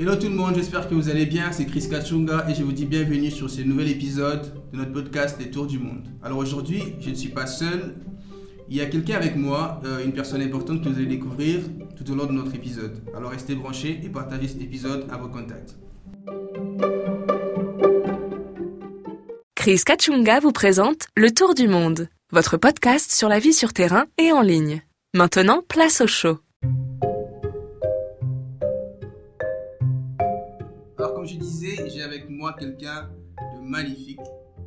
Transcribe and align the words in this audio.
Hello 0.00 0.14
tout 0.14 0.28
le 0.28 0.34
monde, 0.36 0.54
j'espère 0.54 0.88
que 0.88 0.94
vous 0.94 1.08
allez 1.08 1.26
bien. 1.26 1.50
C'est 1.50 1.66
Chris 1.66 1.88
Kachunga 1.90 2.46
et 2.48 2.54
je 2.54 2.62
vous 2.62 2.70
dis 2.70 2.86
bienvenue 2.86 3.32
sur 3.32 3.50
ce 3.50 3.62
nouvel 3.62 3.90
épisode 3.90 4.54
de 4.70 4.76
notre 4.76 4.92
podcast 4.92 5.36
Les 5.40 5.50
Tours 5.50 5.66
du 5.66 5.80
Monde. 5.80 6.06
Alors 6.22 6.38
aujourd'hui, 6.38 6.94
je 7.00 7.10
ne 7.10 7.16
suis 7.16 7.30
pas 7.30 7.48
seul. 7.48 7.96
Il 8.70 8.76
y 8.76 8.80
a 8.80 8.86
quelqu'un 8.86 9.16
avec 9.16 9.34
moi, 9.34 9.80
euh, 9.84 10.04
une 10.04 10.12
personne 10.12 10.40
importante 10.40 10.84
que 10.84 10.88
vous 10.88 10.98
allez 10.98 11.06
découvrir 11.06 11.62
tout 11.96 12.08
au 12.12 12.14
long 12.14 12.26
de 12.26 12.32
notre 12.32 12.54
épisode. 12.54 13.02
Alors 13.16 13.32
restez 13.32 13.56
branchés 13.56 13.98
et 14.04 14.08
partagez 14.08 14.46
cet 14.46 14.62
épisode 14.62 15.08
à 15.10 15.16
vos 15.16 15.26
contacts. 15.26 15.76
Chris 19.56 19.82
Kachunga 19.84 20.38
vous 20.38 20.52
présente 20.52 21.08
Le 21.16 21.32
Tour 21.32 21.54
du 21.54 21.66
Monde, 21.66 22.08
votre 22.30 22.56
podcast 22.56 23.10
sur 23.10 23.28
la 23.28 23.40
vie 23.40 23.52
sur 23.52 23.72
terrain 23.72 24.04
et 24.16 24.30
en 24.30 24.42
ligne. 24.42 24.80
Maintenant, 25.12 25.64
place 25.68 26.00
au 26.02 26.06
show. 26.06 26.38
Moi 32.38 32.52
quelqu'un 32.58 33.10
de 33.56 33.60
magnifique, 33.60 34.20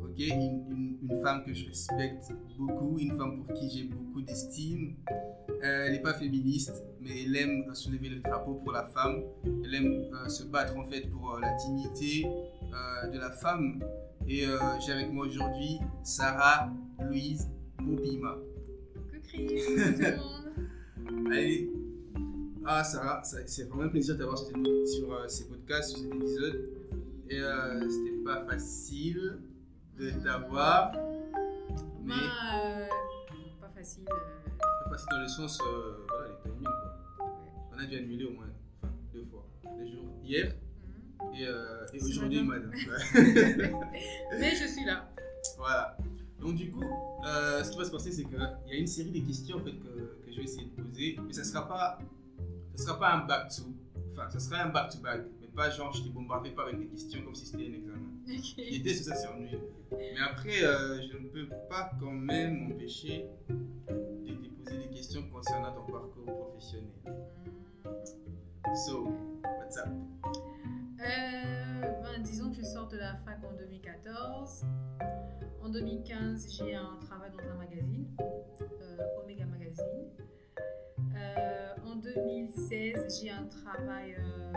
ok, 0.04 0.18
une, 0.18 0.62
une- 0.70 0.98
une 1.10 1.20
femme 1.22 1.42
que 1.44 1.52
je 1.52 1.66
respecte 1.66 2.26
beaucoup, 2.58 2.98
une 2.98 3.16
femme 3.16 3.42
pour 3.42 3.54
qui 3.54 3.68
j'ai 3.70 3.84
beaucoup 3.84 4.20
d'estime. 4.22 4.94
Euh, 5.10 5.84
elle 5.86 5.92
n'est 5.92 6.02
pas 6.02 6.12
féministe, 6.14 6.84
mais 7.00 7.24
elle 7.24 7.36
aime 7.36 7.64
euh, 7.68 7.74
soulever 7.74 8.08
le 8.08 8.20
drapeau 8.20 8.54
pour 8.62 8.72
la 8.72 8.84
femme. 8.84 9.22
Elle 9.64 9.74
aime 9.74 10.04
euh, 10.14 10.28
se 10.28 10.44
battre 10.44 10.76
en 10.76 10.84
fait 10.84 11.08
pour 11.10 11.38
la 11.40 11.52
dignité 11.56 12.26
de 13.12 13.18
la 13.18 13.30
femme. 13.30 13.82
Et 14.28 14.44
j'ai 14.86 14.92
avec 14.92 15.12
moi 15.12 15.26
aujourd'hui 15.26 15.78
Sarah 16.04 16.70
Louise 17.00 17.50
Bobima. 17.82 18.36
Coucou 18.94 19.18
Chris, 19.26 19.46
tout 19.76 20.02
le 20.02 20.16
monde. 20.16 21.26
Allez. 21.32 21.70
Ah, 22.64 22.84
Sarah, 22.84 23.22
c'est 23.24 23.64
vraiment 23.68 23.82
un 23.82 23.88
plaisir 23.88 24.16
d'avoir 24.16 24.38
sur, 24.38 24.48
ces 25.28 25.48
podcasts, 25.48 25.90
sur 25.90 25.98
cet 25.98 26.14
épisode. 26.14 26.70
Et 27.32 27.40
euh, 27.40 27.88
c'était 27.88 28.22
pas 28.26 28.44
facile 28.44 29.38
de 29.98 30.10
t'avoir. 30.22 30.92
Mais 32.04 32.12
euh, 32.12 32.86
pas 33.58 33.70
facile. 33.74 34.04
euh, 34.10 34.84
pas 34.84 34.90
facile 34.90 35.08
dans 35.12 35.20
le 35.22 35.28
sens, 35.28 35.58
euh, 35.62 36.04
voilà, 36.08 36.28
les 36.28 36.50
timings 36.50 36.64
quoi. 36.64 37.30
On 37.74 37.78
a 37.78 37.86
dû 37.86 37.96
annuler 37.96 38.26
au 38.26 38.32
moins, 38.32 38.50
enfin, 38.82 38.92
deux 39.14 39.24
fois. 39.24 39.46
Les 39.78 39.90
jours 39.90 40.04
hier 40.22 40.52
mhm. 41.24 41.34
et, 41.34 41.46
euh, 41.46 41.86
et 41.94 42.02
aujourd'hui, 42.02 42.42
madame. 42.42 42.70
Mais 44.38 44.54
je 44.54 44.66
suis 44.66 44.84
là. 44.84 45.08
voilà. 45.56 45.96
Donc 46.38 46.56
du 46.56 46.70
coup, 46.70 46.84
ce 47.24 47.70
qui 47.70 47.78
va 47.78 47.84
se 47.86 47.90
passer, 47.90 48.12
c'est 48.12 48.24
qu'il 48.24 48.38
y 48.66 48.72
a 48.72 48.74
une 48.74 48.86
série 48.86 49.10
de 49.10 49.26
questions 49.26 49.56
en 49.56 49.60
fait, 49.64 49.72
que, 49.72 49.86
que 50.26 50.30
je 50.32 50.36
vais 50.36 50.44
essayer 50.44 50.66
de 50.66 50.82
poser, 50.82 51.16
mais 51.26 51.32
ça 51.32 51.44
sera 51.44 51.66
pas, 51.66 51.98
ça 52.74 52.84
sera 52.84 52.98
pas 52.98 53.14
un 53.14 53.24
back 53.26 53.48
to, 53.48 53.62
enfin, 54.10 54.28
ça 54.28 54.38
sera 54.38 54.64
un 54.64 54.68
back 54.68 54.90
to 54.90 54.98
back, 54.98 55.22
pas 55.54 55.70
genre 55.70 55.92
je 55.92 56.02
t'ai 56.02 56.10
bombardé 56.10 56.50
pas 56.50 56.62
avec 56.62 56.78
des 56.78 56.86
questions 56.86 57.22
comme 57.22 57.34
si 57.34 57.46
c'était 57.46 57.68
un 57.68 57.74
examen. 57.74 58.08
Ok. 58.26 58.56
L'idée 58.56 58.94
c'est 58.94 59.04
ça, 59.04 59.14
c'est 59.14 59.28
ennuyeux. 59.28 59.60
Mais 59.90 60.20
après, 60.20 60.64
euh, 60.64 61.00
je 61.02 61.18
ne 61.18 61.28
peux 61.28 61.48
pas 61.68 61.90
quand 62.00 62.12
même 62.12 62.68
m'empêcher 62.68 63.26
de 63.48 64.34
te 64.34 64.48
poser 64.48 64.78
des 64.78 64.88
questions 64.88 65.22
concernant 65.30 65.72
ton 65.74 65.92
parcours 65.92 66.24
professionnel. 66.24 66.90
So, 68.86 69.08
what's 69.44 69.76
up? 69.76 69.88
Euh, 71.00 72.02
ben, 72.02 72.22
disons 72.22 72.50
que 72.50 72.56
je 72.56 72.62
sors 72.62 72.88
de 72.88 72.96
la 72.96 73.16
fac 73.16 73.38
en 73.44 73.52
2014. 73.56 74.64
En 75.60 75.68
2015, 75.68 76.56
j'ai 76.56 76.74
un 76.74 76.96
travail 77.00 77.30
dans 77.32 77.50
un 77.50 77.56
magazine, 77.56 78.06
euh, 78.60 79.22
Omega 79.22 79.44
Magazine. 79.46 80.08
Euh, 81.42 81.74
en 81.84 81.96
2016, 81.96 83.20
j'ai 83.20 83.30
un 83.30 83.44
travail 83.46 84.14
euh, 84.16 84.52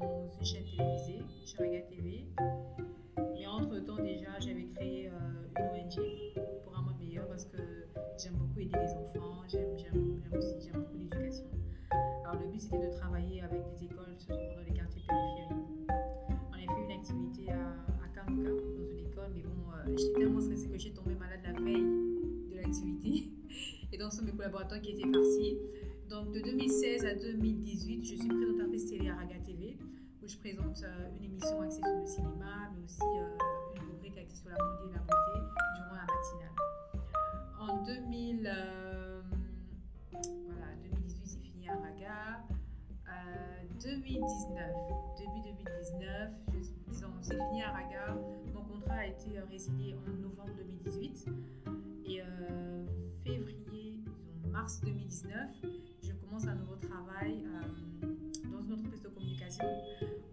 dans 0.00 0.30
une 0.38 0.44
chaîne 0.44 0.64
télévisée, 0.64 1.22
chez 1.44 1.58
Rega 1.58 1.80
TV. 1.82 2.26
Mais 3.34 3.46
entre-temps, 3.46 4.02
déjà, 4.02 4.38
j'avais 4.40 4.64
créé 4.74 5.08
euh, 5.08 5.12
une 5.58 5.84
ONG 5.84 6.00
pour 6.64 6.78
un 6.78 6.82
monde 6.82 6.98
meilleur 6.98 7.26
parce 7.28 7.44
que 7.44 7.58
j'aime 8.18 8.34
beaucoup 8.34 8.60
aider 8.60 8.78
les 8.78 8.92
enfants, 8.92 9.42
j'aime 9.48 9.74
aussi 10.34 10.54
j'aime 10.64 10.80
beaucoup 10.80 10.96
l'éducation. 10.96 11.44
Alors, 12.24 12.40
le 12.40 12.48
but, 12.52 12.60
c'était 12.60 12.86
de 12.86 12.92
travailler 12.96 13.42
avec 13.42 13.60
des 13.68 13.84
écoles 13.84 14.14
se 14.18 14.28
trouvant 14.28 14.54
dans 14.56 14.62
les 14.62 14.72
quartiers 14.72 15.02
périphériques. 15.06 15.90
On 16.48 16.54
a 16.54 16.74
fait 16.74 16.84
une 16.84 16.92
activité 16.92 17.52
à, 17.52 18.04
à 18.04 18.08
Kamuka, 18.14 18.50
dans 18.50 18.90
une 18.90 19.06
école, 19.10 19.30
mais 19.34 19.42
bon, 19.42 19.94
j'étais 19.96 20.20
tellement 20.20 20.40
stressée 20.40 20.68
que 20.68 20.78
j'ai 20.78 20.92
tombé 20.92 21.14
malade 21.14 21.40
la 21.44 21.52
veille 21.52 21.84
de 22.50 22.56
l'activité. 22.56 23.28
Et 23.92 23.98
donc, 23.98 24.12
sont 24.12 24.22
mes 24.22 24.32
collaborateurs 24.32 24.80
qui 24.80 24.92
étaient 24.92 25.10
partis. 25.10 25.58
Donc, 26.08 26.32
de 26.32 26.40
2016 26.40 27.04
à 27.04 27.14
2018, 27.14 28.04
je 28.04 28.14
suis 28.16 28.28
présentatrice 28.28 28.86
télé 28.86 29.10
à 29.10 29.16
Raga 29.16 29.38
TV, 29.44 29.76
où 30.22 30.26
je 30.26 30.36
présente 30.38 30.82
euh, 30.82 31.08
une 31.16 31.24
émission 31.24 31.60
axée 31.60 31.80
sur 31.82 32.00
le 32.00 32.06
cinéma, 32.06 32.70
mais 32.74 32.82
aussi 32.84 33.02
euh, 33.02 33.36
une 33.76 33.90
rubrique 33.92 34.16
axée 34.16 34.36
sur 34.36 34.48
la 34.48 34.56
mode 34.56 34.90
et 34.90 34.94
la 34.94 35.00
beauté 35.00 35.46
durant 35.76 35.94
la 35.94 36.06
matinale. 36.06 36.48
En 37.60 37.84
2000, 37.84 38.46
euh, 38.46 39.20
voilà, 40.46 40.66
2018, 40.82 41.20
c'est 41.24 41.40
fini 41.40 41.68
à 41.68 41.74
Raga. 41.74 42.44
Euh, 43.08 43.58
2019, 43.82 44.70
début 45.18 45.40
2019, 45.44 46.30
je, 46.52 46.90
disons, 46.90 47.08
c'est 47.20 47.36
fini 47.36 47.62
à 47.62 47.72
Raga. 47.72 48.16
Mon 48.54 48.62
contrat 48.62 48.94
a 48.94 49.06
été 49.06 49.38
euh, 49.38 49.44
résilié 49.50 49.94
en 49.94 50.10
novembre 50.22 50.54
2018. 50.56 51.26
Et 52.06 52.22
euh, 52.22 52.86
février, 53.24 53.98
disons, 53.98 54.50
mars 54.50 54.80
2019, 54.82 55.32
je 55.62 55.87
commence 56.28 56.46
un 56.46 56.54
nouveau 56.54 56.76
travail 56.76 57.44
euh, 57.46 58.06
dans 58.50 58.62
une 58.62 58.72
entreprise 58.74 59.02
de 59.02 59.08
communication 59.08 59.64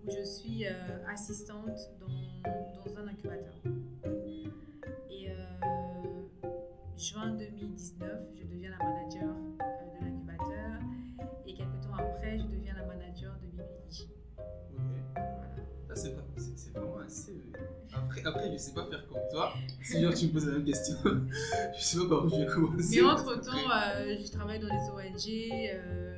où 0.05 0.11
je 0.11 0.23
suis 0.23 0.65
euh, 0.65 0.71
assistante 1.07 1.89
dans, 1.99 2.83
dans 2.83 2.97
un 2.99 3.07
incubateur. 3.07 3.53
Et 5.09 5.29
euh, 5.29 6.47
juin 6.97 7.33
2019, 7.35 8.09
je 8.35 8.43
deviens 8.43 8.71
la 8.71 8.85
manager 8.85 9.35
Après, 18.25 18.51
je 18.51 18.57
sais 18.57 18.71
pas 18.73 18.85
faire 18.89 19.05
comme 19.07 19.21
toi. 19.31 19.53
Si 19.83 20.01
genre 20.01 20.13
tu 20.13 20.25
me 20.27 20.31
poses 20.31 20.47
la 20.47 20.53
même 20.53 20.65
question, 20.65 20.95
je 21.77 21.81
sais 21.83 21.97
pas 21.99 22.09
par 22.09 22.25
où 22.25 22.29
je 22.29 22.35
vais 22.37 22.45
commencer. 22.47 23.01
Mais 23.01 23.07
entre-temps, 23.07 23.51
euh, 23.51 24.15
je 24.19 24.31
travaille 24.31 24.59
dans 24.59 24.67
les 24.67 24.89
ONG. 24.89 25.51
euh, 25.73 26.14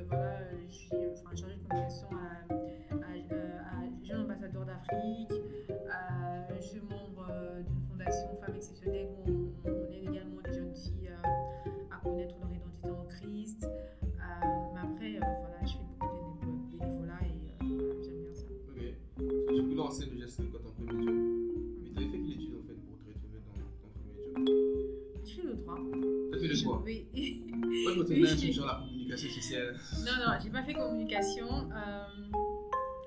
Je- 27.14 27.84
quoi 27.84 27.92
oui. 28.14 28.52
Sur 28.52 28.66
la 28.66 28.74
communication 28.76 29.30
sociale. 29.30 29.76
Non, 30.04 30.12
non, 30.26 30.32
j'ai 30.42 30.50
pas 30.50 30.62
fait 30.62 30.74
communication. 30.74 31.70
Euh, 31.72 32.04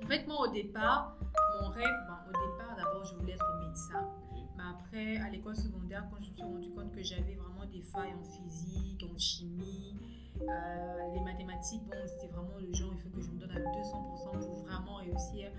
en 0.04 0.08
fait, 0.08 0.26
moi, 0.28 0.48
au 0.48 0.52
départ, 0.52 1.18
mon 1.62 1.70
rêve, 1.70 1.86
ben, 2.08 2.20
au 2.28 2.32
départ, 2.32 2.76
d'abord, 2.76 3.04
je 3.06 3.16
voulais 3.16 3.34
être 3.34 3.60
médecin. 3.66 4.08
Mais 4.34 4.64
après, 4.64 5.18
à 5.18 5.30
l'école 5.30 5.56
secondaire, 5.56 6.06
quand 6.10 6.18
je 6.24 6.30
me 6.30 6.34
suis 6.36 6.44
rendu 6.44 6.70
compte 6.72 6.92
que 6.94 7.04
j'avais 7.04 7.36
vraiment 7.36 7.66
des 7.66 7.82
failles 7.82 8.14
en 8.20 8.24
physique, 8.24 9.04
en 9.14 9.18
chimie, 9.18 9.96
euh, 10.42 11.14
les 11.14 11.22
mathématiques, 11.22 11.84
bon, 11.86 11.98
c'était 12.06 12.28
vraiment 12.34 12.58
le 12.60 12.74
genre, 12.74 12.92
il 12.96 13.00
faut 13.02 13.10
que 13.10 13.22
je 13.22 13.30
me 13.30 13.40
donne 13.40 13.52
à 13.52 13.60
200% 13.60 14.40
pour 14.40 14.56
vraiment 14.66 14.96
réussir. 14.96 15.52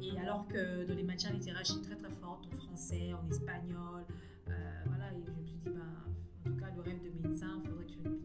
Et 0.00 0.18
alors 0.18 0.46
que 0.48 0.84
dans 0.86 0.94
les 0.94 1.02
matières 1.02 1.32
littéraires, 1.32 1.62
je 1.64 1.72
suis 1.72 1.82
très 1.82 1.96
très 1.96 2.10
forte 2.10 2.46
en 2.52 2.56
français, 2.56 3.12
en 3.12 3.28
espagnol. 3.30 4.04
euh, 4.48 4.82
voilà, 4.86 5.12
et 5.12 5.20
je 5.24 5.30
me 5.30 5.46
suis 5.46 5.56
dit, 5.58 5.70
le 6.78 6.82
rêve 6.82 7.02
de 7.02 7.28
médecin, 7.28 7.60
il 7.62 7.68
faudrait 7.68 7.84
que 7.84 7.92
je 7.92 8.08
le 8.08 8.18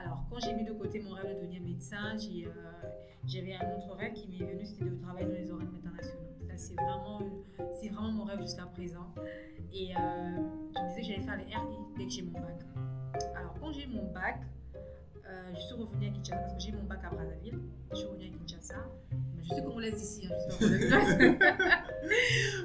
alors, 0.00 0.24
quand 0.30 0.38
j'ai 0.38 0.54
mis 0.54 0.64
de 0.64 0.72
côté 0.72 1.00
mon 1.00 1.10
rêve 1.10 1.28
de 1.28 1.40
devenir 1.40 1.60
médecin, 1.60 2.14
euh, 2.14 2.48
j'avais 3.26 3.54
un 3.54 3.76
autre 3.76 3.94
rêve 3.96 4.12
qui 4.12 4.28
m'est 4.28 4.44
venu, 4.44 4.64
c'était 4.64 4.84
de 4.84 4.94
travailler 5.02 5.26
dans 5.26 5.34
les 5.34 5.50
organismes 5.50 5.76
internationaux. 5.76 6.20
Ça, 6.46 6.56
c'est 6.56 6.74
vraiment, 6.74 7.20
c'est 7.74 7.88
vraiment 7.88 8.12
mon 8.12 8.24
rêve 8.24 8.40
jusqu'à 8.40 8.66
présent. 8.66 9.12
Et 9.72 9.94
euh, 9.96 9.98
je 10.76 10.80
me 10.80 10.88
disais 10.88 11.00
que 11.00 11.06
j'allais 11.06 11.22
faire 11.22 11.36
les 11.36 11.44
RI 11.44 11.78
dès 11.98 12.04
que 12.04 12.10
j'ai 12.10 12.22
mon 12.22 12.32
bac. 12.32 12.60
Alors, 13.36 13.54
quand 13.60 13.72
j'ai 13.72 13.86
mon 13.88 14.04
bac, 14.12 14.40
euh, 15.26 15.52
je 15.54 15.60
suis 15.60 15.74
revenue 15.74 16.06
à 16.06 16.10
Kinshasa 16.10 16.36
parce 16.36 16.54
que 16.54 16.60
j'ai 16.60 16.72
mon 16.72 16.84
bac 16.84 17.00
à 17.04 17.10
Brazzaville. 17.10 17.58
Je 17.90 17.96
suis 17.96 18.06
revenue 18.06 18.26
à 18.26 18.38
Kinshasa. 18.38 18.76
Mais 19.10 19.42
je 19.42 19.54
suis 19.54 19.62
congolaise 19.64 19.94
d'ici, 19.94 20.28
hein. 20.28 20.36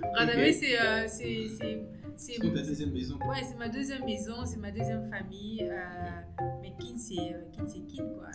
Brazzaville, 0.14 0.54
c'est, 0.54 0.80
euh, 0.80 1.08
c'est, 1.08 1.82
c'est, 2.16 2.40
ta 2.40 2.48
deuxième 2.48 2.92
maison. 2.92 3.18
Ouais, 3.28 3.42
c'est 3.44 3.58
ma 3.58 3.70
deuxième 3.70 4.06
maison, 4.06 4.46
c'est 4.46 4.58
ma 4.60 4.72
deuxième 4.72 5.10
famille. 5.10 5.64
euh, 5.64 6.46
mais 6.62 6.74
Kin, 6.80 6.98
c'est 6.98 7.34
euh, 7.34 7.42
Kin, 7.52 7.66
c'est 7.68 7.82
Kin, 7.88 8.06
quoi. 8.16 8.28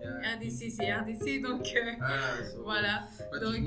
Yeah. 0.00 0.36
RDC, 0.36 0.70
c'est 0.70 0.92
RDC, 0.92 1.42
donc 1.42 1.72
euh, 1.74 1.92
Ah, 2.00 2.14
voilà. 2.62 3.06
Donc-. 3.40 3.64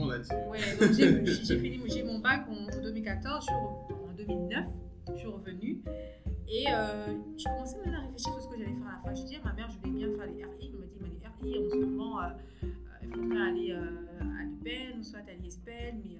Ouais, 0.49 0.59
donc 0.79 0.93
j'ai 1.43 1.59
fini 1.59 1.81
j'ai 1.89 2.03
mon 2.03 2.19
bac 2.19 2.45
en 2.49 2.67
2014, 2.81 3.41
je 3.41 3.45
suis 3.45 3.53
en 3.53 4.13
2009, 4.15 4.65
je 5.13 5.17
suis 5.17 5.27
revenue. 5.27 5.81
Et 6.47 6.65
euh, 6.71 7.05
j'ai 7.37 7.45
commencé 7.45 7.75
maintenant 7.77 7.99
à 7.99 8.01
réfléchir 8.01 8.33
sur 8.33 8.41
ce 8.41 8.47
que 8.47 8.57
j'allais 8.57 8.73
faire 8.73 8.87
à 8.87 8.97
la 8.97 9.03
fin. 9.03 9.15
Je 9.15 9.25
dis 9.25 9.35
à 9.35 9.41
ma 9.43 9.53
mère, 9.53 9.69
je 9.69 9.77
voulais 9.77 10.05
bien 10.05 10.17
faire 10.17 10.25
les 10.27 10.43
RI. 10.45 10.71
Elle 10.73 10.79
m'a 10.79 10.85
dit, 10.87 10.97
mais 11.01 11.09
les 11.09 11.51
RI, 11.51 11.67
en 11.67 11.69
ce 11.69 11.75
moment, 11.77 12.19
il 13.03 13.09
faudrait 13.09 13.41
aller 13.49 13.71
à 13.73 14.43
l'UPEN 14.45 14.99
ou 14.99 15.03
soit 15.03 15.19
à 15.19 15.33
l'ISPEN. 15.41 16.01
Mais 16.03 16.17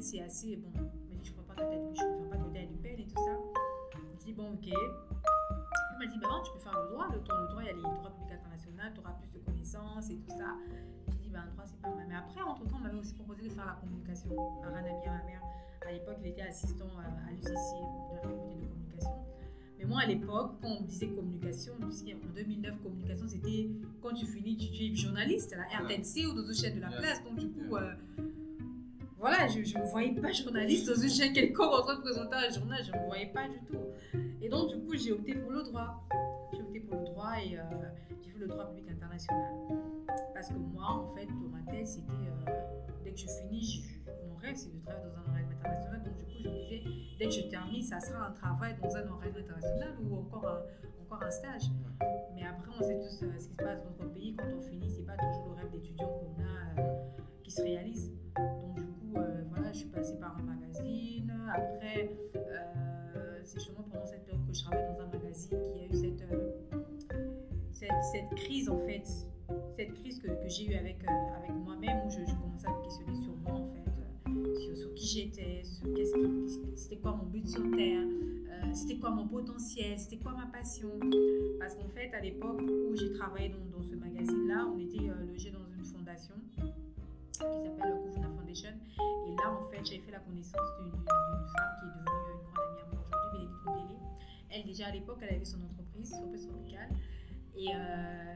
c'est 0.00 0.20
assez. 0.22 0.56
Bon, 0.56 0.68
elle 0.76 0.82
m'a 0.82 0.88
dit, 0.88 1.24
je 1.24 1.30
ne 1.32 1.36
peux 1.36 1.42
pas 1.42 1.54
que 1.54 1.60
t'aies- 1.60 1.94
je 1.94 2.28
pas 2.28 2.36
que 2.36 2.42
tu 2.54 2.60
l'UPEN 2.66 2.98
et 3.00 3.06
tout 3.06 3.16
ça. 3.24 3.36
Je 4.20 4.24
dis, 4.24 4.32
bon, 4.32 4.52
ok. 4.52 4.66
Elle 4.68 5.98
m'a 6.06 6.12
dit, 6.12 6.18
non, 6.18 6.42
tu 6.44 6.52
peux 6.52 6.58
faire 6.58 6.78
le 6.80 6.88
droit. 6.92 7.08
Le 7.12 7.18
droit, 7.20 7.40
le 7.40 7.48
droit, 7.48 7.62
il 7.62 7.66
y 7.66 7.70
a 7.70 7.72
les 7.74 7.82
droits 7.82 8.10
publics 8.14 8.32
internationaux, 8.32 8.82
tu 8.94 9.00
auras 9.00 9.12
plus 9.12 9.30
de 9.30 9.38
connaissances 9.44 10.10
et 10.10 10.16
tout 10.16 10.30
ça. 10.36 10.54
J'ai 11.10 11.18
dit, 11.18 11.30
bah, 11.30 11.40
le 11.46 11.50
droit, 11.52 11.64
c'est 11.66 11.80
pas 11.80 11.94
mal. 11.94 12.06
Mais 12.08 12.14
après, 12.14 12.40
entre-temps, 12.42 12.76
on 12.78 12.82
m'avait 12.84 12.98
aussi 12.98 13.14
proposé 13.14 13.42
de 13.42 13.48
faire 13.50 13.66
la 13.66 13.72
communication 13.80 14.30
par 14.62 14.70
un 14.74 14.78
ami 14.84 15.06
à 15.06 15.10
ma 15.18 15.24
mère. 15.24 15.42
À 15.86 15.92
l'époque, 15.92 16.16
il 16.22 16.28
était 16.28 16.42
assistant 16.42 16.88
à, 16.98 17.06
à 17.28 17.30
l'UCC, 17.32 17.48
de 17.48 18.14
la 18.16 18.22
faculté 18.22 18.54
de 18.60 18.66
communication. 18.68 19.10
Mais 19.78 19.84
moi, 19.84 20.00
à 20.02 20.06
l'époque, 20.06 20.52
quand 20.60 20.68
on 20.68 20.80
me 20.82 20.86
disait 20.86 21.08
communication, 21.08 21.72
puisqu'en 21.80 22.28
2009, 22.34 22.82
communication, 22.82 23.26
c'était 23.28 23.70
quand 24.02 24.12
tu 24.12 24.26
finis, 24.26 24.56
tu, 24.56 24.70
tu 24.70 24.84
es 24.92 24.94
journaliste 24.94 25.52
à 25.54 25.56
la 25.58 25.64
RTNC 25.64 26.26
ou 26.26 26.34
dans 26.34 26.46
une 26.46 26.54
chaîne 26.54 26.76
de 26.76 26.80
la 26.80 26.88
place. 26.90 27.22
Donc, 27.24 27.36
du 27.38 27.48
coup, 27.48 27.76
euh, 27.76 27.94
voilà, 29.18 29.48
je 29.48 29.58
ne 29.58 29.82
me 29.82 29.90
voyais 29.90 30.14
pas 30.14 30.30
journaliste 30.30 30.88
dans 30.88 31.00
une 31.00 31.10
chaîne 31.10 31.32
quelconque 31.32 31.72
en 31.72 31.82
train 31.82 31.96
de 31.96 32.02
présenter 32.02 32.36
un 32.36 32.50
journal. 32.50 32.84
Je 32.84 32.92
ne 32.92 32.98
me 32.98 33.06
voyais 33.06 33.26
pas 33.26 33.48
du 33.48 33.58
tout. 33.66 33.78
Et 34.40 34.48
donc, 34.48 34.70
du 34.70 34.78
coup, 34.78 34.94
j'ai 34.96 35.12
opté 35.12 35.34
pour 35.34 35.50
le 35.50 35.64
droit. 35.64 36.04
J'ai 36.52 36.62
opté 36.62 36.80
pour 36.80 37.00
le 37.00 37.04
droit 37.06 37.32
et 37.44 37.58
euh, 37.58 37.62
j'ai 38.22 38.30
fait 38.30 38.38
le 38.38 38.46
droit 38.46 38.66
public 38.66 38.88
international. 38.90 39.54
Parce 40.32 40.48
que 40.48 40.54
moi, 40.54 40.86
en 40.90 41.14
fait, 41.16 41.26
dans 41.26 41.48
ma 41.48 41.62
tête, 41.70 41.88
c'était 41.88 42.12
euh, 42.12 42.52
dès 43.04 43.10
que 43.10 43.18
je 43.18 43.26
finis, 43.26 43.84
mon 44.28 44.36
rêve, 44.36 44.54
c'est 44.54 44.72
de 44.72 44.80
travailler 44.84 45.04
dans 45.06 45.18
un 45.18 45.26
organisme 45.26 45.52
international. 45.58 46.02
Donc, 46.04 46.16
du 46.16 46.24
coup, 46.24 46.38
je 46.40 46.48
me 46.48 46.54
disais, 46.54 46.82
dès 47.18 47.24
que 47.26 47.32
je 47.32 47.50
termine, 47.50 47.82
ça 47.82 47.98
sera 47.98 48.28
un 48.28 48.32
travail 48.32 48.76
dans 48.80 48.94
un 48.94 49.08
organisme 49.08 49.40
international 49.40 49.96
ou 50.00 50.16
encore 50.16 50.46
un, 50.46 50.62
encore 51.02 51.24
un 51.24 51.30
stage. 51.30 51.70
Mais 52.36 52.46
après, 52.46 52.70
on 52.78 52.82
sait 52.82 53.00
tous 53.00 53.24
euh, 53.24 53.32
ce 53.36 53.48
qui 53.48 53.54
se 53.54 53.64
passe 53.64 53.82
dans 53.82 53.90
notre 53.98 54.14
pays. 54.14 54.36
Quand 54.36 54.46
on 54.56 54.62
finit, 54.62 54.88
c'est 54.88 55.04
pas 55.04 55.16
toujours 55.16 55.48
le 55.48 55.54
rêve 55.56 55.72
d'étudiant 55.72 56.06
qu'on 56.06 56.40
a 56.40 56.82
qui 57.42 57.50
se 57.50 57.62
réalise. 57.62 58.17
Après, 61.58 62.08
euh, 62.36 63.40
c'est 63.42 63.58
justement 63.58 63.84
pendant 63.90 64.06
cette 64.06 64.24
période 64.24 64.46
que 64.46 64.54
je 64.54 64.62
travaillais 64.62 64.86
dans 64.86 65.00
un 65.00 65.06
magazine 65.06 65.58
qui 65.66 65.80
a 65.80 65.86
eu 65.86 65.92
cette, 65.92 66.22
euh, 66.32 66.52
cette, 67.72 67.90
cette 68.12 68.30
crise, 68.36 68.68
en 68.68 68.78
fait. 68.78 69.02
Cette 69.76 69.92
crise 69.94 70.20
que, 70.20 70.28
j'ai 70.46 70.70
eue 70.70 70.74
avec, 70.74 71.02
euh, 71.04 71.36
avec 71.36 71.50
moi-même, 71.50 72.06
où 72.06 72.10
je, 72.10 72.18
commençais 72.34 72.68
à 72.68 72.76
me 72.76 72.82
questionner 72.84 73.14
sur 73.14 73.34
moi, 73.36 73.54
en 73.54 73.66
fait. 73.66 74.76
Sur, 74.76 74.94
qui 74.94 75.06
j'étais, 75.06 75.62
c'était 76.74 76.96
quoi 76.96 77.12
mon 77.12 77.24
but 77.24 77.48
sur 77.48 77.62
Terre, 77.76 78.04
c'était 78.72 78.98
quoi 78.98 79.10
mon 79.10 79.26
potentiel, 79.26 79.98
c'était 79.98 80.18
quoi 80.18 80.32
ma 80.32 80.46
passion. 80.46 80.90
Parce 81.58 81.74
qu'en 81.74 81.88
fait, 81.88 82.12
à 82.14 82.20
l'époque 82.20 82.60
où 82.60 82.94
j'ai 82.94 83.12
travaillé 83.12 83.48
dans, 83.48 83.78
dans 83.78 83.82
ce 83.82 83.94
magazine-là, 83.94 84.66
on 84.72 84.78
était 84.78 85.06
logé 85.26 85.50
dans 85.50 85.64
une 85.76 85.84
fondation 85.84 86.34
qui 87.38 87.62
s'appelle 87.64 87.92
le 87.92 88.02
Kuvuna 88.02 88.28
Foundation. 88.28 88.74
Et 89.26 89.36
là, 89.36 89.52
en 89.52 89.62
fait, 89.70 89.84
j'avais 89.84 90.00
fait 90.00 90.12
la 90.12 90.20
connaissance 90.20 90.68
d'une 90.80 90.90
femme 90.90 91.76
qui 91.78 91.84
est 91.84 91.88
devenue 91.88 92.34
une 92.34 92.42
grande 92.42 92.66
amie 92.66 92.80
à 92.80 92.86
moi 92.92 93.04
aujourd'hui, 93.06 93.30
Bénédicte 93.32 93.66
Moudélé. 93.66 93.98
Elle, 94.50 94.64
déjà 94.64 94.86
à 94.86 94.90
l'époque, 94.90 95.18
elle 95.22 95.34
avait 95.36 95.44
son 95.44 95.62
entreprise, 95.62 96.10
son 96.10 96.16
entreprise 96.16 96.48
tropicale. 96.48 96.90
Et 97.56 97.68
euh, 97.74 98.34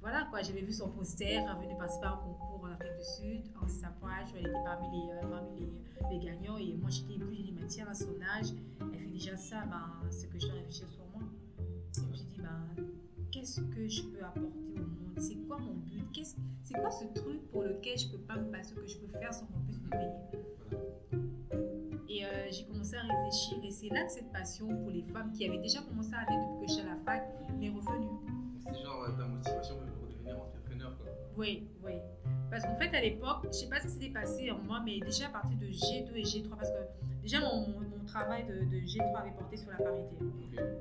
voilà, 0.00 0.26
quoi, 0.30 0.42
j'avais 0.42 0.60
vu 0.60 0.72
son 0.72 0.90
poster, 0.90 1.36
elle 1.36 1.62
venait 1.62 1.76
participer 1.76 2.06
à 2.06 2.12
un 2.12 2.16
concours 2.16 2.64
en 2.64 2.72
Afrique 2.72 2.96
du 2.98 3.04
Sud, 3.04 3.42
en 3.62 3.66
sapage, 3.66 4.28
elle 4.36 4.46
était 4.46 4.62
parmi 4.64 4.88
les, 4.90 5.12
euh, 5.12 5.30
parmi 5.30 5.70
les, 6.10 6.18
gagnants. 6.18 6.58
Et 6.58 6.74
moi, 6.74 6.90
j'étais 6.90 7.14
éblouie, 7.14 7.36
j'ai 7.36 7.42
dit, 7.44 7.54
mais 7.58 7.66
tiens, 7.66 7.86
à 7.88 7.94
son 7.94 8.20
âge, 8.20 8.52
elle 8.92 8.98
fait 8.98 9.06
déjà 9.06 9.36
ça, 9.36 9.64
ben, 9.66 10.08
c'est 10.10 10.28
que 10.28 10.38
je 10.38 10.46
dois 10.46 10.56
réfléchir 10.56 10.88
sur 10.88 11.04
moi. 11.06 11.13
Qu'est-ce 13.34 13.60
que 13.62 13.88
je 13.88 14.02
peux 14.02 14.24
apporter 14.24 14.46
au 14.76 14.78
monde? 14.80 15.18
C'est 15.18 15.34
quoi 15.46 15.58
mon 15.58 15.74
but? 15.74 16.04
Qu'est-ce- 16.12 16.36
C'est 16.62 16.74
quoi 16.74 16.90
ce 16.90 17.04
truc 17.06 17.46
pour 17.50 17.62
lequel 17.62 17.98
je 17.98 18.08
peux 18.08 18.18
pas 18.18 18.36
me 18.36 18.50
passer, 18.50 18.74
que 18.74 18.86
je 18.86 18.96
peux 18.98 19.18
faire 19.18 19.34
sans 19.34 19.46
qu'on 19.46 19.58
puisse 19.60 19.80
me 19.80 19.90
payer? 19.90 20.10
Et 22.08 22.24
euh, 22.24 22.28
j'ai 22.50 22.64
commencé 22.64 22.94
à 22.96 23.00
réfléchir 23.02 23.58
et 23.64 23.70
c'est 23.70 23.88
là 23.88 24.04
que 24.04 24.12
cette 24.12 24.30
passion 24.32 24.68
pour 24.68 24.90
les 24.90 25.02
femmes 25.02 25.32
qui 25.32 25.46
avait 25.48 25.58
déjà 25.58 25.80
commencé 25.82 26.12
à 26.14 26.18
aller 26.20 26.36
depuis 26.52 26.66
que 26.66 26.72
j'étais 26.72 26.88
à 26.88 26.94
la 26.94 27.00
fac 27.00 27.24
m'est 27.58 27.70
revenue. 27.70 28.08
C'est 28.64 28.82
genre 28.82 29.02
euh, 29.02 29.12
ta 29.18 29.26
motivation 29.26 29.74
pour 29.98 30.08
devenir 30.08 30.38
entrepreneur, 30.40 30.96
quoi. 30.98 31.06
Oui, 31.36 31.66
oui. 31.84 31.92
Parce 32.50 32.64
qu'en 32.64 32.76
fait, 32.76 32.94
à 32.96 33.00
l'époque, 33.00 33.46
je 33.48 33.52
sais 33.58 33.68
pas 33.68 33.80
ce 33.80 33.86
qui 33.86 33.92
s'était 33.94 34.10
passé 34.10 34.50
en 34.52 34.58
moi, 34.58 34.80
mais 34.84 35.00
déjà 35.00 35.26
à 35.26 35.30
partir 35.30 35.58
de 35.58 35.66
G2 35.66 36.14
et 36.14 36.22
G3, 36.22 36.48
parce 36.50 36.70
que 36.70 36.76
déjà 37.24 37.40
mon, 37.40 37.66
mon- 37.68 37.84
travail 38.06 38.44
de, 38.44 38.52
de 38.52 38.76
G3 38.86 39.16
avait 39.22 39.32
porté 39.32 39.56
sur 39.56 39.70
la 39.70 39.78
parité. 39.78 40.14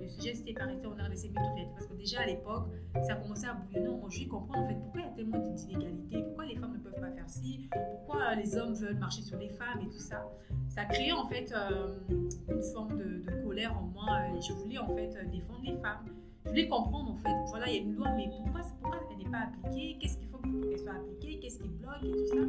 Le 0.01 0.07
sujet 0.07 0.35
c'était 0.35 0.53
parité 0.53 0.85
en 0.85 0.91
RDC 0.91 1.31
Métropolitaine. 1.31 1.69
Parce 1.73 1.87
que 1.87 1.93
déjà 1.95 2.19
à 2.19 2.25
l'époque, 2.27 2.65
ça 3.07 3.15
commençait 3.15 3.47
à 3.47 3.53
bouillonner 3.55 3.87
moi. 3.87 4.09
Je 4.11 4.27
comprends 4.27 4.61
en 4.61 4.67
fait 4.67 4.75
pourquoi 4.75 5.01
il 5.01 5.05
y 5.05 5.09
a 5.09 5.13
tellement 5.15 5.39
d'inégalités, 5.39 6.21
pourquoi 6.21 6.45
les 6.45 6.55
femmes 6.57 6.73
ne 6.73 6.77
peuvent 6.79 6.99
pas 7.01 7.09
faire 7.11 7.27
ci, 7.29 7.69
pourquoi 8.05 8.35
les 8.35 8.55
hommes 8.57 8.73
veulent 8.75 8.97
marcher 8.99 9.21
sur 9.23 9.39
les 9.39 9.49
femmes 9.49 9.79
et 9.81 9.85
tout 9.89 9.97
ça. 9.99 10.29
Ça 10.67 10.85
créait 10.85 11.13
en 11.13 11.25
fait 11.25 11.51
euh, 11.55 11.95
une 12.09 12.61
forme 12.73 12.97
de, 12.99 13.23
de 13.25 13.43
colère 13.43 13.75
en 13.75 13.83
moi 13.87 14.05
euh, 14.19 14.37
et 14.37 14.41
je 14.41 14.53
voulais 14.53 14.77
en 14.77 14.89
fait 14.89 15.15
euh, 15.15 15.23
défendre 15.31 15.61
les 15.63 15.77
femmes. 15.77 16.05
Je 16.43 16.49
voulais 16.49 16.67
comprendre 16.67 17.09
en 17.11 17.15
fait, 17.15 17.33
voilà, 17.49 17.67
il 17.69 17.73
y 17.75 17.77
a 17.79 17.81
une 17.81 17.95
loi, 17.95 18.09
mais 18.17 18.29
pourquoi, 18.29 18.61
pourquoi 18.81 18.99
elle 19.09 19.17
n'est 19.25 19.31
pas 19.31 19.47
appliquée? 19.47 19.97
Qu'est-ce 19.99 20.17
qu'il 20.17 20.27
faut 20.27 20.37
pour 20.37 20.51
qu'elle 20.69 20.77
soit 20.77 20.91
appliquée? 20.91 21.39
Qu'est-ce 21.39 21.57
qui 21.59 21.69
bloque 21.69 22.03
et 22.03 22.11
tout 22.11 22.27
ça? 22.27 22.43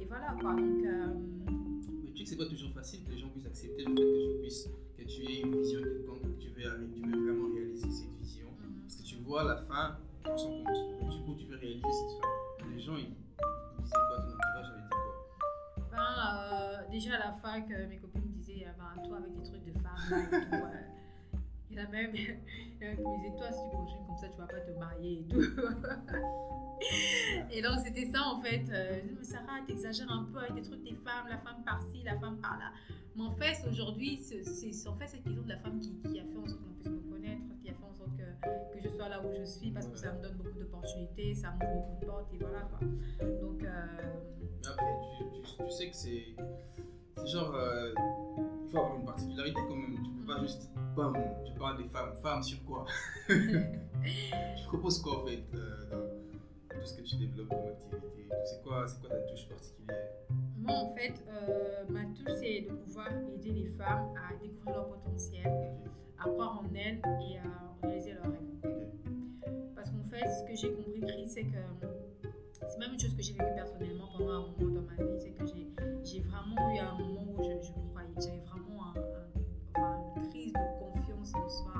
Et 0.00 0.04
voilà 0.06 0.34
quoi. 0.40 0.54
Donc, 0.54 0.84
euh, 0.86 1.09
c'est 2.30 2.36
pas 2.36 2.46
toujours 2.46 2.70
facile 2.70 3.02
que 3.02 3.10
les 3.10 3.18
gens 3.18 3.28
puissent 3.28 3.46
accepter 3.46 3.82
le 3.84 3.90
fait 3.90 4.02
que 4.02 4.34
tu 4.34 4.38
puisses, 4.40 4.68
que 4.96 5.02
tu 5.02 5.22
aies 5.22 5.40
une 5.40 5.56
vision 5.56 5.80
quelconque, 5.82 6.22
que 6.22 6.40
tu 6.40 6.50
veux, 6.50 6.62
tu 6.94 7.02
veux 7.02 7.24
vraiment 7.24 7.52
réaliser 7.52 7.90
cette 7.90 8.14
vision. 8.20 8.46
Parce 8.82 8.94
que 8.94 9.02
tu 9.02 9.16
vois 9.16 9.42
la 9.42 9.56
fin 9.56 9.98
dans 10.24 10.38
son 10.38 10.62
compte. 10.62 11.10
Du 11.10 11.22
coup, 11.22 11.34
tu 11.36 11.46
veux 11.46 11.56
réaliser 11.56 11.82
cette 11.82 12.20
fin. 12.20 12.28
Les 12.72 12.80
gens, 12.80 12.96
ils, 12.96 13.06
ils 13.06 13.82
disaient 13.82 13.96
quoi 14.08 14.18
ton 14.18 14.28
entourage 14.28 14.70
avait 14.70 14.82
dit 14.82 14.88
quoi? 14.90 15.88
Ben, 15.90 16.86
euh, 16.86 16.88
déjà 16.92 17.16
à 17.16 17.18
la 17.18 17.32
fac, 17.32 17.68
euh, 17.68 17.88
mes 17.88 17.98
copines 17.98 18.30
disaient, 18.30 18.64
euh, 18.64 18.78
ben, 18.78 19.02
toi 19.02 19.16
avec 19.16 19.34
tes 19.34 19.42
trucs 19.42 19.64
de 19.64 19.72
femme 19.72 19.98
et 20.12 20.30
tout. 20.30 20.79
Il 21.70 21.78
a 21.78 21.86
même 21.88 22.14
il 22.14 22.86
a 22.86 22.94
disaient, 22.94 23.36
toi 23.36 23.52
si 23.52 23.60
tu 23.70 23.76
continues 23.76 24.06
comme 24.06 24.16
ça, 24.16 24.28
tu 24.28 24.38
vas 24.38 24.46
pas 24.46 24.60
te 24.60 24.70
marier 24.78 25.20
et 25.20 25.24
tout. 25.28 25.40
et 27.52 27.60
donc 27.62 27.78
c'était 27.84 28.06
ça 28.06 28.22
en 28.22 28.40
fait. 28.40 28.64
Euh, 28.70 29.00
mais 29.16 29.24
Sarah, 29.24 29.60
t'exagères 29.66 30.10
un 30.10 30.24
peu 30.24 30.38
avec 30.38 30.54
tes 30.54 30.62
trucs 30.62 30.82
des 30.82 30.94
femmes, 30.94 31.28
la 31.28 31.36
femme 31.38 31.62
par-ci, 31.64 32.02
la 32.04 32.18
femme 32.18 32.40
par-là. 32.40 32.72
Mais 33.16 33.24
en 33.24 33.30
fait, 33.30 33.56
aujourd'hui, 33.68 34.18
c'est 34.18 34.88
en 34.88 34.96
fait 34.96 35.06
cette 35.06 35.24
question 35.24 35.42
de 35.42 35.48
la 35.48 35.58
femme 35.58 35.80
qui, 35.80 36.18
a 36.18 36.24
fait 36.24 36.36
en 36.36 36.46
sorte 36.46 36.62
qu'on 36.62 36.72
puisse 36.74 36.88
me 36.88 37.00
connaître, 37.10 37.42
qui 37.60 37.68
a 37.68 37.74
fait 37.74 37.84
en 37.84 37.92
sorte 37.92 38.16
que, 38.16 38.22
je 38.82 38.88
sois 38.88 39.08
là 39.08 39.20
où 39.22 39.30
je 39.36 39.44
suis, 39.44 39.70
parce 39.70 39.86
que 39.88 39.96
ça 39.96 40.12
me 40.12 40.22
donne 40.22 40.36
beaucoup 40.36 40.58
d'opportunités, 40.58 41.34
ça 41.34 41.50
m'ouvre 41.50 41.74
beaucoup 41.74 42.00
de 42.00 42.06
portes, 42.06 42.32
et 42.34 42.38
voilà 42.38 42.60
quoi. 42.60 42.78
Donc, 43.40 43.62
euh, 43.64 43.86
après, 44.68 44.94
tu 45.32 45.42
sais 45.70 45.90
que 45.90 45.96
c'est. 45.96 46.36
C'est 47.16 47.26
genre. 47.26 47.54
euh, 47.54 47.92
il 48.64 48.70
faut 48.70 48.78
avoir 48.78 48.96
une 48.98 49.04
particularité 49.04 49.60
quand 49.68 49.76
même. 49.76 49.94
Tu 50.02 50.10
peux 50.10 50.26
pas 50.32 50.40
juste. 50.40 50.70
Bam, 50.96 51.14
tu 51.44 51.52
parles 51.58 51.78
des 51.78 51.88
femmes. 51.88 52.14
Femmes 52.22 52.42
sur 52.42 52.62
quoi? 52.64 52.84
Tu 54.56 54.64
proposes 54.66 55.02
quoi 55.02 55.22
en 55.22 55.26
fait 55.26 55.42
euh, 55.54 55.90
dans 55.90 56.80
tout 56.80 56.86
ce 56.86 56.96
que 56.96 57.02
tu 57.02 57.16
développes 57.16 57.48
comme 57.48 57.66
activité? 57.66 58.28
C'est 58.46 58.62
quoi, 58.62 58.86
quoi 59.00 59.10
ta 59.10 59.16
touche 59.28 59.46
particulière? 59.48 59.96
Moi, 60.56 60.72
en 60.74 60.94
fait, 60.94 61.14
euh, 61.28 61.84
ma 61.90 62.04
touche, 62.04 62.34
c'est 62.40 62.60
de 62.62 62.72
pouvoir 62.74 63.08
aider 63.34 63.50
les 63.50 63.66
femmes 63.66 64.14
à 64.16 64.32
découvrir 64.42 64.76
leur 64.76 64.88
potentiel, 64.88 65.50
à 66.18 66.22
croire 66.28 66.60
en 66.62 66.74
elles 66.74 67.02
et 67.20 67.38
à 67.38 67.86
réaliser 67.86 68.12
leurs 68.12 68.32
rêves. 68.32 69.74
Parce 69.74 69.90
qu'en 69.90 70.04
fait, 70.04 70.26
ce 70.28 70.44
que 70.48 70.56
j'ai 70.56 70.72
compris, 70.72 71.00
Chris, 71.00 71.26
c'est 71.28 71.44
que 71.44 71.58
c'est 72.68 72.78
même 72.78 72.92
une 72.92 73.00
chose 73.00 73.14
que 73.14 73.22
j'ai 73.22 73.32
vécue 73.32 73.54
personnellement 73.54 74.08
pendant 74.16 74.30
un 74.32 74.40
moment 74.40 74.74
dans 74.74 74.82
ma 74.82 74.94
vie, 75.02 75.18
c'est 75.18 75.30
que 75.30 75.44
j'ai, 76.04 76.20
vraiment 76.20 76.56
eu 76.74 76.78
un 76.78 76.94
moment 76.98 77.24
où 77.36 77.42
je, 77.42 77.66
je 77.66 77.72
croyais, 77.90 78.08
j'avais 78.18 78.40
vraiment 78.46 78.84
un- 78.94 78.98
un- 79.00 79.76
enfin, 79.76 79.98
une 80.16 80.28
crise 80.28 80.52
de 80.52 80.58
confiance 80.78 81.34
en 81.34 81.48
soi. 81.48 81.72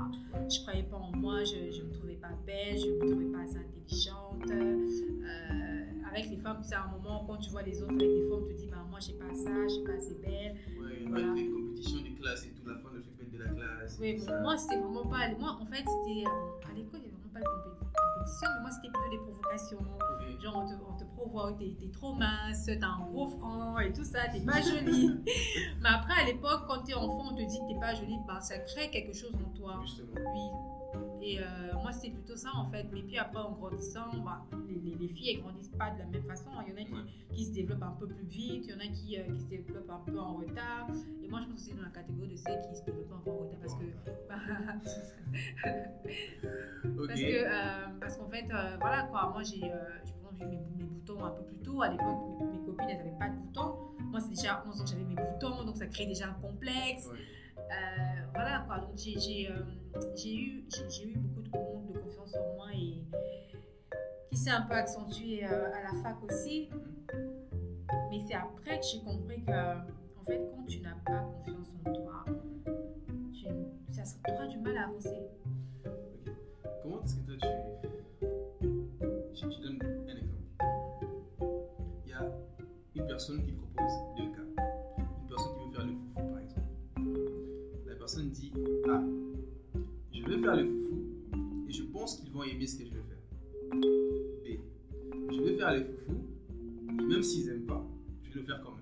Je 0.49 0.61
croyais 0.63 0.83
pas 0.85 0.97
en 0.97 1.13
moi, 1.17 1.45
je 1.45 1.57
ne 1.83 1.87
me 1.89 1.93
trouvais 1.93 2.15
pas 2.15 2.33
belle, 2.47 2.79
je 2.79 2.87
me 2.87 2.99
trouvais 3.11 3.27
pas 3.33 3.41
assez 3.41 3.57
intelligente. 3.59 4.51
Euh, 4.51 5.85
avec 6.11 6.31
les 6.31 6.37
femmes, 6.39 6.61
c'est 6.63 6.75
un 6.75 6.87
moment, 6.89 7.25
quand 7.27 7.37
tu 7.37 7.51
vois 7.51 7.63
les 7.63 7.83
autres 7.83 7.93
avec 7.95 8.09
des 8.09 8.29
femmes, 8.29 8.45
tu 8.49 8.55
te 8.55 8.61
dis, 8.61 8.67
bah, 8.69 8.85
moi, 8.89 8.99
j'ai 9.01 9.13
pas 9.15 9.33
ça, 9.35 9.51
je 9.65 9.69
suis 9.75 9.85
pas 9.85 9.93
assez 9.93 10.15
belle. 10.15 10.57
Ouais, 10.81 11.05
Voilà. 11.09 11.35
Compétitions 11.81 12.03
de 12.03 12.21
classe 12.21 12.45
et 12.47 12.51
tout, 12.51 12.69
la 12.69 12.75
fait 12.75 12.81
pas 12.83 13.25
de 13.25 13.39
la 13.39 13.49
classe. 13.51 13.99
Oui, 14.01 14.15
tout 14.17 14.27
bon, 14.27 14.33
ça. 14.33 14.41
moi, 14.41 14.57
c'était 14.59 14.77
vraiment 14.77 15.07
pas. 15.07 15.29
Moi, 15.39 15.59
en 15.61 15.67
fait, 15.67 15.85
c'était. 15.85 16.25
euh, 16.27 16.71
à 16.71 16.75
l'école, 16.75 17.01
il 17.05 17.09
n'y 17.09 17.09
avait 17.09 17.17
vraiment 17.17 17.33
pas 17.35 17.41
de 17.41 17.45
compé- 17.45 17.91
compétition, 18.15 18.49
mais 18.55 18.61
moi, 18.61 18.71
c'était 18.71 18.89
plutôt 18.93 19.11
des 19.11 19.19
provocations. 19.19 19.79
Genre, 20.41 20.57
on 20.57 20.67
te, 20.69 20.75
on 20.89 20.97
te 20.97 21.05
provoque, 21.05 21.59
t'es 21.59 21.77
t'es 21.79 21.91
trop 21.91 22.15
mince, 22.15 22.65
t'as 22.65 22.87
un 22.87 23.01
gros 23.11 23.27
front 23.29 23.79
et 23.79 23.93
tout 23.93 24.05
ça, 24.05 24.21
t'es 24.33 24.41
pas 24.41 24.63
jolie. 24.63 25.21
mais 25.83 25.89
après, 25.89 26.15
à 26.23 26.25
l'époque, 26.25 26.63
quand 26.67 26.83
t'es 26.83 26.95
enfant, 26.95 27.29
on 27.33 27.35
te 27.37 27.43
dit 27.43 27.59
que 27.59 27.75
t'es 27.75 27.79
pas 27.79 27.95
jolie, 27.95 28.17
ben, 28.27 28.41
ça 28.41 28.59
crée 28.61 28.91
quelque 28.91 29.13
chose 29.13 29.35
en 29.35 29.51
toi. 29.55 29.79
Justement. 29.83 30.15
Oui. 30.17 30.80
Et 31.23 31.39
euh, 31.39 31.43
moi, 31.83 31.93
c'était 31.93 32.11
plutôt 32.15 32.37
ça 32.37 32.51
en 32.55 32.67
fait. 32.71 32.87
Mais 32.93 33.03
puis 33.03 33.19
après, 33.19 33.41
en 33.43 33.53
grandissant, 33.53 34.11
bah, 34.25 34.43
les, 34.69 34.75
les- 34.81 34.97
les 34.97 35.09
filles, 35.09 35.31
elles 35.37 35.43
grandissent 35.43 35.69
pas 35.79 35.91
de 35.91 35.99
la 35.99 36.07
même 36.07 36.25
façon. 36.25 36.51
Il 36.67 36.73
y 36.73 36.75
en 36.75 36.81
a 36.81 36.85
qui, 36.85 36.93
Ouais. 36.93 37.01
qui 37.35 37.45
se 37.45 37.53
développent 37.53 37.83
un 37.83 37.97
peu 37.99 38.07
plus 38.09 38.25
vite, 38.25 38.67
il 38.67 38.71
y 38.71 38.75
en 38.75 38.79
a 38.81 38.87
qui, 38.93 39.19
euh, 39.19 39.25
qui 39.35 39.41
se 39.41 39.47
développent 39.47 39.91
un 39.91 40.01
peu 40.11 40.19
en 40.19 40.35
retard. 40.35 40.89
Et 41.23 41.29
moi, 41.29 41.41
je 41.43 41.47
pense 41.47 41.61
que 41.63 41.71
c'est 41.71 41.77
dans 41.77 41.83
la 41.83 41.91
catégorie 41.91 42.29
de 42.31 42.37
celles 42.37 42.63
qui 42.69 42.75
se 42.77 42.85
développent 42.85 43.13
un 43.13 43.21
peu 43.25 43.31
en 43.31 43.37
retard 43.39 43.61
parce 43.61 43.75
que. 43.75 43.85
bah, 44.29 44.37
parce 47.07 47.21
que 47.21 47.45
euh, 47.45 47.87
parce 48.01 48.17
qu'en 48.17 48.29
fait, 48.29 48.47
voilà 48.81 49.03
quoi. 49.05 49.31
Moi, 49.33 49.43
j'ai 49.43 49.61
j'ai 49.61 50.45
mes, 50.47 50.57
mes 50.79 50.85
boutons 50.85 51.23
un 51.25 51.31
peu 51.31 51.43
plus 51.45 51.57
tôt. 51.59 51.83
À 51.83 51.89
l'époque, 51.91 52.07
mes, 52.41 52.47
mes 52.59 52.65
copines, 52.65 52.89
elles 52.89 52.97
n'avaient 52.99 53.19
pas 53.19 53.29
de 53.29 53.37
boutons. 53.37 53.75
Moi, 54.11 54.21
c'est 54.21 54.31
déjà 54.31 54.55
à 54.55 54.65
11 54.67 54.81
ans 54.81 54.85
que 54.85 54.91
j'avais 54.91 55.05
mes 55.05 55.15
boutons, 55.15 55.65
donc 55.65 55.77
ça 55.77 55.87
crée 55.87 56.07
déjà 56.07 56.29
un 56.31 56.33
complexe. 56.35 57.09
Ouais. 57.13 57.19
Euh, 57.71 58.23
voilà 58.35 58.65
quoi, 58.67 58.79
donc 58.79 58.97
j'ai 58.97 59.49
euh, 59.49 59.63
eu, 60.25 60.65
eu 61.05 61.19
beaucoup 61.19 61.43
de 61.43 61.51
de 61.93 61.99
confiance 61.99 62.35
en 62.37 62.55
moi 62.57 62.67
et 62.75 63.05
qui 64.31 64.37
s'est 64.37 64.51
un 64.51 64.63
peu 64.63 64.75
accentué 64.75 65.45
euh, 65.45 65.73
à 65.73 65.93
la 65.93 66.03
fac 66.03 66.17
aussi. 66.25 66.69
Mais 68.11 68.21
c'est 68.27 68.35
après 68.35 68.81
que 68.81 68.87
j'ai 68.87 69.01
compris 69.01 69.43
que, 69.45 69.51
en 69.51 70.25
fait, 70.25 70.41
quand 70.51 70.65
tu 70.67 70.81
n'as 70.81 70.97
pas 71.07 71.21
confiance 71.21 71.69
en 71.85 71.93
toi, 71.93 72.25
tu, 73.33 73.47
ça, 73.93 74.03
tu 74.25 74.33
auras 74.33 74.47
du 74.47 74.59
mal 74.59 74.77
à 74.77 74.85
avancer. 74.89 75.21
Comment 76.83 77.03
est-ce 77.03 77.17
que 77.17 77.21
toi 77.27 77.37
tu. 77.41 77.49
Je 79.35 79.47
te 79.47 79.67
un 79.67 80.17
exemple? 80.17 80.51
Il 82.05 82.11
y 82.11 82.15
a 82.15 82.23
une 82.97 83.07
personne 83.07 83.43
qui 83.45 83.53
propose 83.53 83.70
dit 88.19 88.53
Ah, 88.89 89.03
je 90.13 90.23
vais 90.25 90.39
faire 90.41 90.57
le 90.57 90.67
foufou 90.67 91.03
et 91.69 91.73
je 91.73 91.83
pense 91.85 92.17
qu'ils 92.17 92.31
vont 92.33 92.43
aimer 92.43 92.67
ce 92.67 92.77
que 92.77 92.85
je 92.85 92.91
vais 92.91 93.03
faire. 93.03 93.81
B, 94.45 94.59
je 95.33 95.41
vais 95.43 95.57
faire 95.57 95.75
le 95.75 95.85
foufou 95.85 96.25
et 96.99 97.05
même 97.05 97.23
s'ils 97.23 97.47
n'aiment 97.47 97.67
pas, 97.67 97.87
je 98.25 98.35
vais 98.35 98.41
le 98.41 98.47
faire 98.47 98.61
quand 98.63 98.73
même. 98.73 98.80